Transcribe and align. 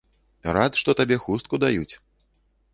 Рад, 0.57 0.79
што 0.79 0.95
табе 1.03 1.19
хустку 1.27 1.63
даюць! 1.67 1.89